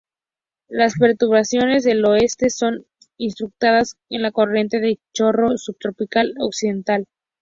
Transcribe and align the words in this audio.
Las 0.69 0.95
perturbaciones 0.97 1.83
del 1.83 2.03
oeste 2.05 2.49
son 2.49 2.87
incrustadas 3.19 3.97
en 4.09 4.23
la 4.23 4.31
corriente 4.31 4.77
en 4.77 4.97
chorro 5.13 5.59
subtropical 5.59 6.33
occidental. 6.39 7.05